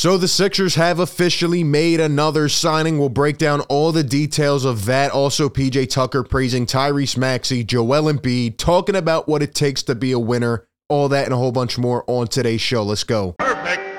[0.00, 2.98] So the Sixers have officially made another signing.
[2.98, 5.10] We'll break down all the details of that.
[5.10, 10.12] Also, PJ Tucker praising Tyrese Maxey, Joel Embiid, talking about what it takes to be
[10.12, 10.66] a winner.
[10.88, 12.82] All that and a whole bunch more on today's show.
[12.82, 13.34] Let's go.
[13.38, 13.89] Perfect.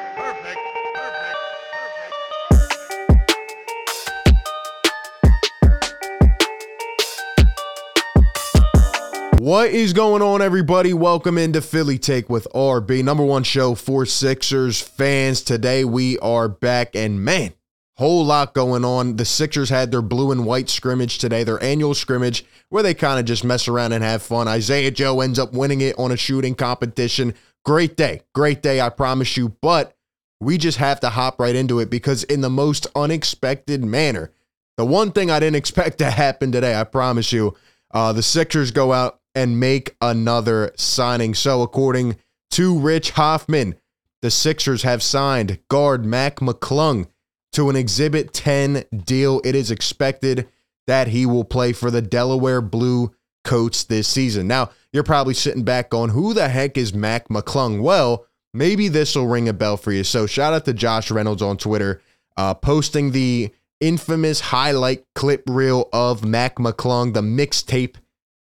[9.42, 10.94] What is going on, everybody?
[10.94, 15.42] Welcome into Philly Take with RB, number one show for Sixers fans.
[15.42, 17.54] Today we are back, and man,
[17.98, 19.16] whole lot going on.
[19.16, 23.20] The Sixers had their blue and white scrimmage today, their annual scrimmage, where they kind
[23.20, 24.48] of just mess around and have fun.
[24.48, 27.34] Isaiah Joe ends up winning it on a shooting competition.
[27.66, 29.50] Great day, great day, I promise you.
[29.60, 29.98] But
[30.40, 34.30] we just have to hop right into it because, in the most unexpected manner,
[34.78, 37.56] the one thing I didn't expect to happen today, I promise you,
[37.90, 41.34] uh, the Sixers go out and make another signing.
[41.34, 42.18] So, according
[42.52, 43.76] to Rich Hofmann,
[44.22, 47.08] the Sixers have signed guard Mac McClung
[47.54, 49.42] to an Exhibit 10 deal.
[49.44, 50.48] It is expected
[50.88, 53.12] that he will play for the Delaware Blue
[53.44, 54.48] Coats this season.
[54.48, 57.82] Now, you're probably sitting back going, who the heck is Mac McClung?
[57.82, 60.04] Well, maybe this will ring a bell for you.
[60.04, 62.02] So, shout out to Josh Reynolds on Twitter,
[62.38, 67.96] uh, posting the infamous highlight clip reel of Mac McClung, the mixtape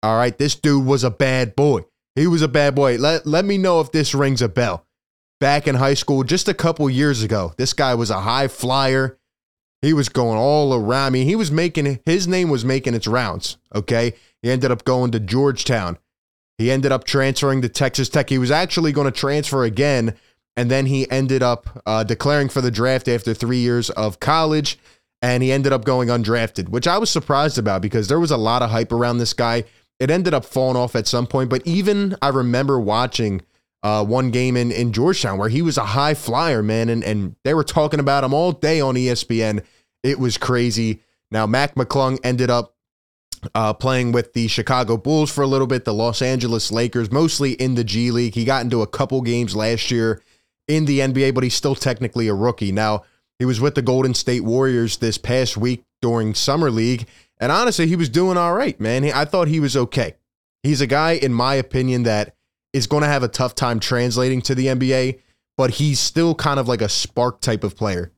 [0.01, 1.81] all right, this dude was a bad boy.
[2.15, 2.97] He was a bad boy.
[2.97, 4.85] Let, let me know if this rings a bell.
[5.39, 9.17] Back in high school, just a couple years ago, this guy was a high flyer.
[9.81, 11.13] He was going all around.
[11.13, 13.57] Mean, he was making his name was making its rounds.
[13.73, 14.15] Okay.
[14.41, 15.97] He ended up going to Georgetown.
[16.57, 18.29] He ended up transferring to Texas Tech.
[18.29, 20.15] He was actually going to transfer again,
[20.57, 24.77] and then he ended up uh, declaring for the draft after three years of college,
[25.21, 28.37] and he ended up going undrafted, which I was surprised about because there was a
[28.37, 29.63] lot of hype around this guy
[29.99, 31.49] it ended up falling off at some point.
[31.49, 33.41] But even I remember watching
[33.83, 37.35] uh, one game in, in Georgetown where he was a high flyer, man, and, and
[37.43, 39.63] they were talking about him all day on ESPN.
[40.03, 41.01] It was crazy.
[41.31, 42.75] Now, Mac McClung ended up
[43.55, 47.53] uh, playing with the Chicago Bulls for a little bit, the Los Angeles Lakers, mostly
[47.53, 48.35] in the G League.
[48.35, 50.21] He got into a couple games last year
[50.67, 52.71] in the NBA, but he's still technically a rookie.
[52.71, 53.03] Now,
[53.37, 57.07] he was with the Golden State Warriors this past week during Summer League,
[57.39, 59.05] and honestly, he was doing all right, man.
[59.05, 60.15] I thought he was okay.
[60.63, 62.35] He's a guy, in my opinion, that
[62.73, 65.19] is going to have a tough time translating to the NBA,
[65.57, 68.11] but he's still kind of like a spark type of player.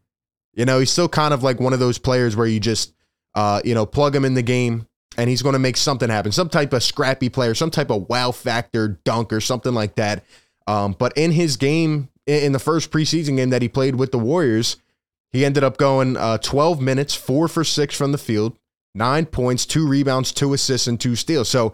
[0.54, 2.94] You know, he's still kind of like one of those players where you just,
[3.36, 4.88] uh, you know, plug him in the game
[5.18, 6.32] and he's going to make something happen.
[6.32, 10.26] Some type of scrappy player, some type of wow factor dunk or something like that.
[10.68, 14.20] Um, but in his game, in the first preseason game that he played with the
[14.20, 14.78] Warriors,
[15.30, 18.58] he ended up going uh, 12 minutes, four for six from the field,
[18.94, 21.50] nine points, two rebounds, two assists, and two steals.
[21.50, 21.74] So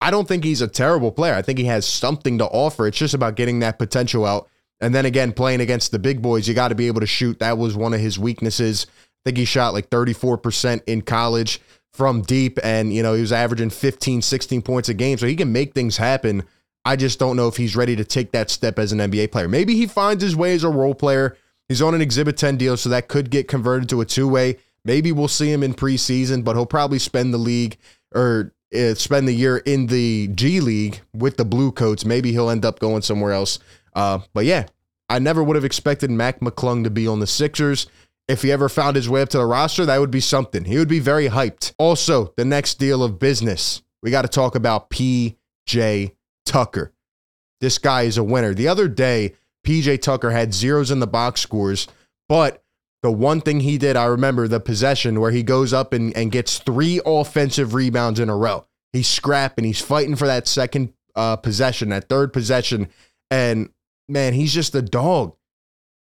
[0.00, 1.34] I don't think he's a terrible player.
[1.34, 2.86] I think he has something to offer.
[2.86, 4.48] It's just about getting that potential out.
[4.80, 7.38] And then again, playing against the big boys, you got to be able to shoot.
[7.38, 8.86] That was one of his weaknesses.
[8.90, 11.60] I think he shot like 34% in college
[11.94, 15.16] from deep, and you know, he was averaging 15, 16 points a game.
[15.16, 16.44] So he can make things happen.
[16.84, 19.48] I just don't know if he's ready to take that step as an NBA player.
[19.48, 21.36] Maybe he finds his way as a role player.
[21.68, 24.58] He's on an Exhibit 10 deal, so that could get converted to a two way.
[24.86, 27.76] Maybe we'll see him in preseason, but he'll probably spend the league
[28.14, 32.04] or uh, spend the year in the G League with the Blue Coats.
[32.04, 33.58] Maybe he'll end up going somewhere else.
[33.94, 34.66] Uh, but yeah,
[35.08, 37.88] I never would have expected Mac McClung to be on the Sixers.
[38.28, 40.64] If he ever found his way up to the roster, that would be something.
[40.64, 41.74] He would be very hyped.
[41.78, 46.12] Also, the next deal of business, we got to talk about PJ
[46.44, 46.92] Tucker.
[47.60, 48.52] This guy is a winner.
[48.52, 51.86] The other day, PJ Tucker had zeros in the box scores,
[52.28, 52.62] but
[53.06, 56.32] the one thing he did, I remember the possession where he goes up and, and
[56.32, 58.66] gets three offensive rebounds in a row.
[58.92, 62.88] He's scrapping, he's fighting for that second uh, possession, that third possession.
[63.30, 63.70] And
[64.08, 65.36] man, he's just a dog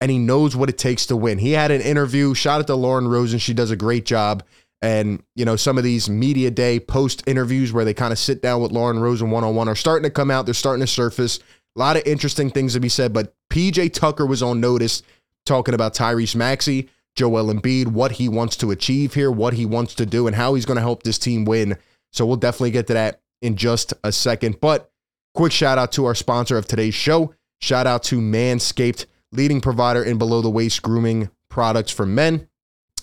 [0.01, 1.37] and he knows what it takes to win.
[1.37, 3.37] He had an interview, shout out to Lauren Rosen.
[3.37, 4.41] She does a great job.
[4.81, 8.41] And, you know, some of these media day post interviews where they kind of sit
[8.41, 10.45] down with Lauren Rosen one on one are starting to come out.
[10.45, 11.37] They're starting to surface.
[11.75, 15.03] A lot of interesting things to be said, but PJ Tucker was on notice
[15.47, 19.95] talking about Tyrese Maxey, Joel Embiid, what he wants to achieve here, what he wants
[19.95, 21.77] to do, and how he's going to help this team win.
[22.11, 24.59] So we'll definitely get to that in just a second.
[24.61, 24.91] But
[25.33, 27.33] quick shout out to our sponsor of today's show.
[27.59, 32.47] Shout out to Manscaped, leading provider in below the waist grooming products for men.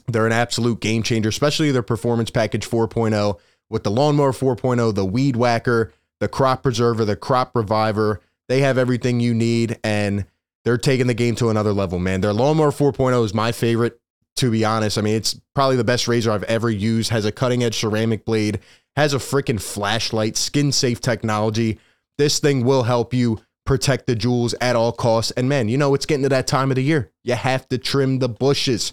[0.07, 3.39] They're an absolute game changer, especially their performance package 4.0
[3.71, 8.21] with the lawnmower 4.0, the weed whacker, the crop preserver, the crop reviver.
[8.49, 9.79] They have everything you need.
[9.83, 10.27] And
[10.65, 12.21] they're taking the game to another level, man.
[12.21, 14.01] Their lawnmower 4.0 is my favorite,
[14.37, 14.99] to be honest.
[14.99, 17.11] I mean, it's probably the best razor I've ever used.
[17.11, 18.61] Has a cutting edge ceramic blade,
[18.97, 21.79] has a freaking flashlight, skin safe technology.
[22.17, 25.33] This thing will help you protect the jewels at all costs.
[25.33, 27.11] And man, you know, it's getting to that time of the year.
[27.23, 28.93] You have to trim the bushes.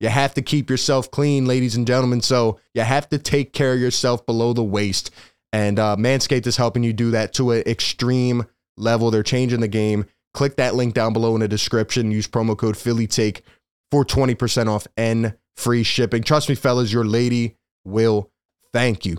[0.00, 2.20] You have to keep yourself clean, ladies and gentlemen.
[2.20, 5.10] So you have to take care of yourself below the waist.
[5.52, 8.44] And uh, Manscaped is helping you do that to an extreme
[8.76, 9.10] level.
[9.10, 10.04] They're changing the game.
[10.34, 12.10] Click that link down below in the description.
[12.10, 13.42] Use promo code PhillyTake
[13.90, 16.22] for 20% off and free shipping.
[16.22, 18.30] Trust me, fellas, your lady will
[18.72, 19.16] thank you.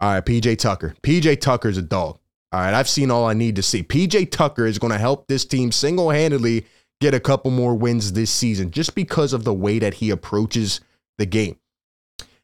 [0.00, 0.94] All right, PJ Tucker.
[1.02, 2.18] PJ Tucker's a dog.
[2.52, 3.82] All right, I've seen all I need to see.
[3.82, 6.66] PJ Tucker is going to help this team single handedly
[7.00, 10.80] get a couple more wins this season just because of the way that he approaches
[11.18, 11.56] the game.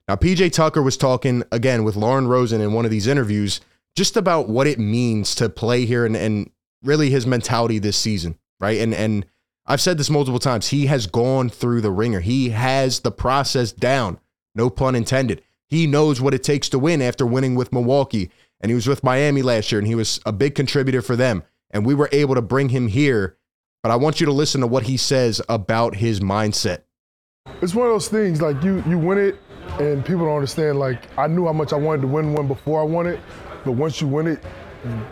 [0.08, 3.60] Now, PJ Tucker was talking again with Lauren Rosen in one of these interviews
[3.94, 6.50] just about what it means to play here and, and
[6.82, 8.78] really his mentality this season, right?
[8.78, 9.26] And and
[9.66, 10.68] I've said this multiple times.
[10.68, 12.20] He has gone through the wringer.
[12.20, 14.18] He has the process down.
[14.54, 15.42] No pun intended.
[15.66, 18.30] He knows what it takes to win after winning with Milwaukee.
[18.60, 21.42] And he was with Miami last year and he was a big contributor for them.
[21.70, 23.36] And we were able to bring him here.
[23.82, 26.82] But I want you to listen to what he says about his mindset.
[27.60, 29.38] It's one of those things like you you win it
[29.78, 32.80] and people don't understand like I knew how much I wanted to win one before
[32.80, 33.20] I won it,
[33.64, 34.42] but once you win it,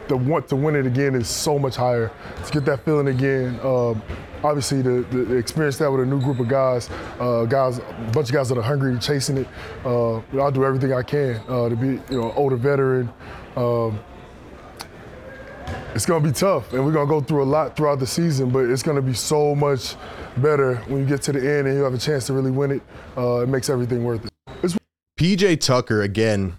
[0.09, 2.11] the want to win it again is so much higher.
[2.45, 3.95] To get that feeling again, uh,
[4.43, 6.89] obviously the, the, experience that with a new group of guys,
[7.19, 9.49] uh, guys, a bunch of guys that are hungry chasing it.
[9.85, 13.13] Uh, I'll do everything I can uh, to be, you know, older veteran.
[13.57, 13.99] Um,
[15.95, 18.51] it's gonna be tough, and we're gonna go through a lot throughout the season.
[18.51, 19.97] But it's gonna be so much
[20.37, 22.71] better when you get to the end and you have a chance to really win
[22.71, 22.83] it.
[23.17, 24.31] Uh, it makes everything worth it.
[24.63, 24.79] It's-
[25.19, 26.59] PJ Tucker again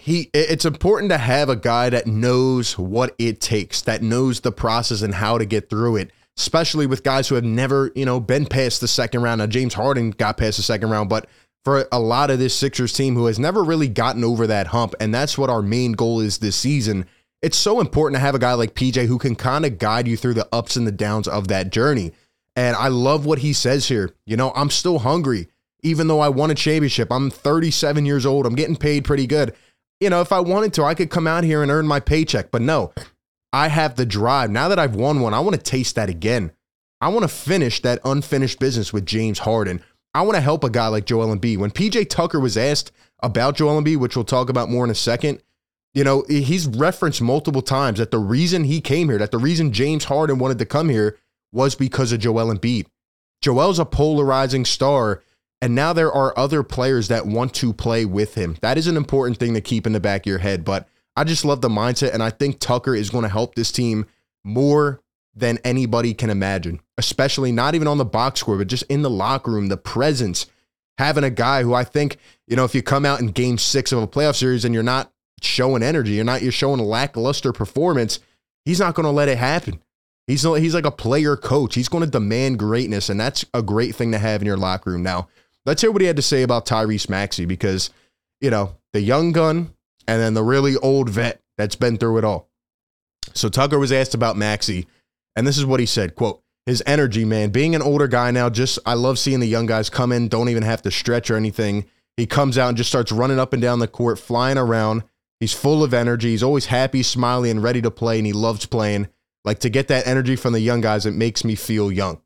[0.00, 4.50] he it's important to have a guy that knows what it takes, that knows the
[4.50, 8.18] process and how to get through it, especially with guys who have never, you know,
[8.18, 9.40] been past the second round.
[9.40, 11.28] Now James Harden got past the second round, but
[11.64, 14.94] for a lot of this Sixers team who has never really gotten over that hump,
[15.00, 17.04] and that's what our main goal is this season.
[17.42, 20.16] It's so important to have a guy like PJ who can kind of guide you
[20.16, 22.12] through the ups and the downs of that journey.
[22.56, 24.14] And I love what he says here.
[24.24, 25.48] You know, I'm still hungry,
[25.82, 27.12] even though I won a championship.
[27.12, 28.46] I'm 37 years old.
[28.46, 29.54] I'm getting paid pretty good
[30.00, 32.50] you know, if I wanted to, I could come out here and earn my paycheck.
[32.50, 32.92] But no,
[33.52, 34.50] I have the drive.
[34.50, 36.52] Now that I've won one, I want to taste that again.
[37.00, 39.82] I want to finish that unfinished business with James Harden.
[40.12, 41.58] I want to help a guy like Joel Embiid.
[41.58, 44.94] When PJ Tucker was asked about Joel Embiid, which we'll talk about more in a
[44.94, 45.42] second,
[45.94, 49.72] you know, he's referenced multiple times that the reason he came here, that the reason
[49.72, 51.18] James Harden wanted to come here
[51.52, 52.86] was because of Joel Embiid.
[53.40, 55.22] Joel's a polarizing star
[55.62, 58.56] and now there are other players that want to play with him.
[58.62, 60.64] That is an important thing to keep in the back of your head.
[60.64, 62.14] But I just love the mindset.
[62.14, 64.06] And I think Tucker is going to help this team
[64.42, 65.00] more
[65.34, 69.10] than anybody can imagine, especially not even on the box score, but just in the
[69.10, 70.46] locker room, the presence,
[70.98, 72.16] having a guy who I think,
[72.46, 74.82] you know, if you come out in game six of a playoff series and you're
[74.82, 75.12] not
[75.42, 78.18] showing energy, you're not, you're showing a lackluster performance,
[78.64, 79.80] he's not going to let it happen.
[80.26, 81.74] He's, he's like a player coach.
[81.74, 84.90] He's going to demand greatness, and that's a great thing to have in your locker
[84.90, 85.02] room.
[85.02, 85.28] Now,
[85.66, 87.90] Let's hear what he had to say about Tyrese Maxey because,
[88.40, 89.74] you know, the young gun
[90.06, 92.48] and then the really old vet that's been through it all.
[93.34, 94.86] So Tucker was asked about Maxey,
[95.36, 98.48] and this is what he said, quote, his energy, man, being an older guy now,
[98.48, 101.36] just I love seeing the young guys come in, don't even have to stretch or
[101.36, 101.86] anything.
[102.16, 105.04] He comes out and just starts running up and down the court, flying around.
[105.38, 106.30] He's full of energy.
[106.30, 109.08] He's always happy, smiley, and ready to play, and he loves playing.
[109.44, 112.20] Like to get that energy from the young guys, it makes me feel young.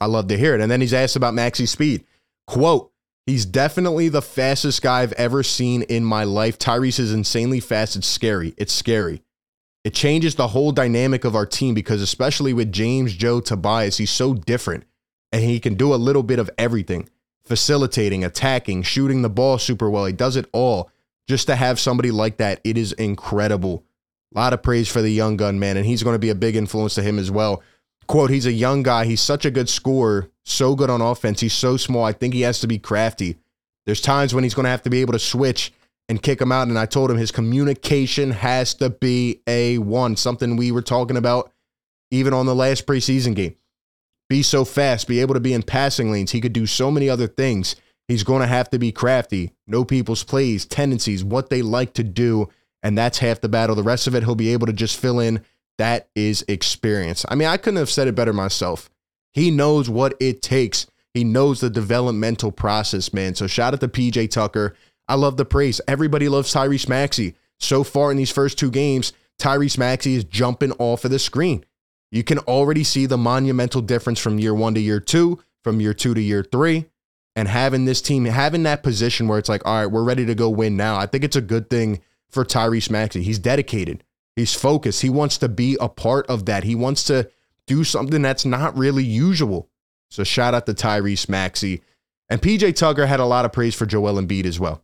[0.00, 0.60] I love to hear it.
[0.60, 2.04] And then he's asked about Maxey's speed.
[2.46, 2.92] Quote,
[3.26, 6.58] he's definitely the fastest guy I've ever seen in my life.
[6.58, 7.96] Tyrese is insanely fast.
[7.96, 8.54] It's scary.
[8.56, 9.22] It's scary.
[9.84, 14.10] It changes the whole dynamic of our team because, especially with James, Joe, Tobias, he's
[14.10, 14.84] so different
[15.32, 17.08] and he can do a little bit of everything
[17.44, 20.04] facilitating, attacking, shooting the ball super well.
[20.04, 20.90] He does it all.
[21.28, 23.84] Just to have somebody like that, it is incredible.
[24.34, 26.34] A lot of praise for the young gun, man, and he's going to be a
[26.34, 27.62] big influence to him as well.
[28.12, 29.06] Quote, he's a young guy.
[29.06, 31.40] He's such a good scorer, so good on offense.
[31.40, 32.04] He's so small.
[32.04, 33.38] I think he has to be crafty.
[33.86, 35.72] There's times when he's going to have to be able to switch
[36.10, 36.68] and kick him out.
[36.68, 41.52] And I told him his communication has to be A1, something we were talking about
[42.10, 43.56] even on the last preseason game.
[44.28, 46.32] Be so fast, be able to be in passing lanes.
[46.32, 47.76] He could do so many other things.
[48.08, 52.04] He's going to have to be crafty, know people's plays, tendencies, what they like to
[52.04, 52.50] do.
[52.82, 53.74] And that's half the battle.
[53.74, 55.42] The rest of it, he'll be able to just fill in
[55.78, 57.24] that is experience.
[57.28, 58.90] I mean, I couldn't have said it better myself.
[59.32, 60.86] He knows what it takes.
[61.14, 63.34] He knows the developmental process, man.
[63.34, 64.74] So shout out to PJ Tucker.
[65.08, 65.80] I love the praise.
[65.88, 67.34] Everybody loves Tyrese Maxey.
[67.58, 71.64] So far in these first two games, Tyrese Maxey is jumping off of the screen.
[72.10, 75.94] You can already see the monumental difference from year one to year two, from year
[75.94, 76.86] two to year three,
[77.34, 80.34] and having this team, having that position where it's like, all right, we're ready to
[80.34, 80.96] go win now.
[80.96, 83.22] I think it's a good thing for Tyrese Maxey.
[83.22, 84.04] He's dedicated.
[84.36, 85.02] He's focused.
[85.02, 86.64] He wants to be a part of that.
[86.64, 87.30] He wants to
[87.66, 89.68] do something that's not really usual.
[90.10, 91.82] So shout out to Tyrese Maxey.
[92.28, 94.82] And PJ Tucker had a lot of praise for Joel Embiid as well.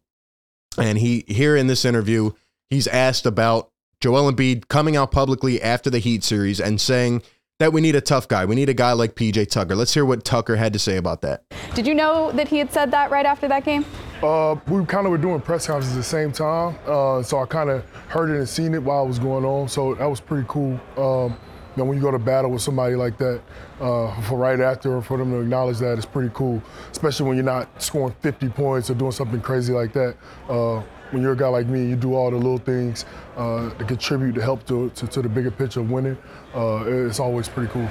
[0.79, 2.33] And he here in this interview,
[2.71, 7.23] he's asked about Joel Embiid coming out publicly after the Heat series and saying
[7.59, 8.45] that we need a tough guy.
[8.45, 9.75] We need a guy like PJ Tucker.
[9.75, 11.43] Let's hear what Tucker had to say about that.
[11.75, 13.85] Did you know that he had said that right after that game?
[14.23, 17.47] Uh, we kind of were doing press conferences at the same time, uh, so I
[17.47, 19.69] kind of heard it and seen it while it was going on.
[19.69, 20.73] So that was pretty cool.
[20.97, 21.39] Um,
[21.77, 23.41] you know, when you go to battle with somebody like that,
[23.81, 26.61] uh, for right after, for them to acknowledge that, it's pretty cool.
[26.91, 30.17] Especially when you're not scoring 50 points or doing something crazy like that.
[30.49, 30.83] Uh,
[31.13, 33.05] when you're a guy like me, you do all the little things
[33.37, 36.19] uh, to contribute to help to, to, to the bigger picture of winning.
[36.53, 37.89] Uh, it's always pretty cool.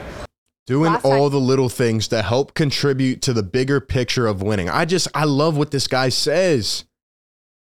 [0.68, 4.70] Doing all the little things to help contribute to the bigger picture of winning.
[4.70, 6.84] I just, I love what this guy says.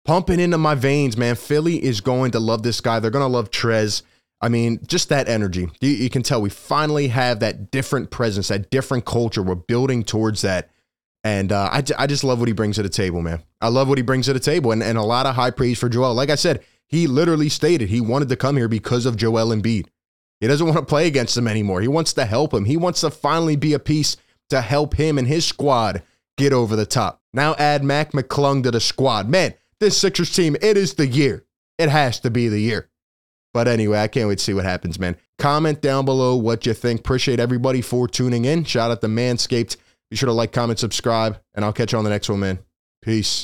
[0.03, 1.35] Pumping into my veins, man.
[1.35, 2.99] Philly is going to love this guy.
[2.99, 4.01] They're going to love Trez.
[4.41, 5.69] I mean, just that energy.
[5.79, 9.43] You, you, can tell we finally have that different presence, that different culture.
[9.43, 10.69] We're building towards that.
[11.23, 13.43] And uh, I, I just love what he brings to the table, man.
[13.61, 14.71] I love what he brings to the table.
[14.71, 16.13] And, and a lot of high praise for Joel.
[16.13, 19.87] Like I said, he literally stated he wanted to come here because of Joel Embiid.
[20.39, 21.81] He doesn't want to play against him anymore.
[21.81, 22.65] He wants to help him.
[22.65, 24.17] He wants to finally be a piece
[24.49, 26.01] to help him and his squad
[26.37, 27.21] get over the top.
[27.33, 29.27] Now add Mac McClung to the squad.
[29.29, 31.45] Man, this Sixers team, it is the year.
[31.77, 32.89] It has to be the year.
[33.53, 35.15] But anyway, I can't wait to see what happens, man.
[35.37, 36.99] Comment down below what you think.
[36.99, 38.63] Appreciate everybody for tuning in.
[38.63, 39.77] Shout out to Manscaped.
[40.09, 42.59] Be sure to like, comment, subscribe, and I'll catch you on the next one, man.
[43.01, 43.43] Peace.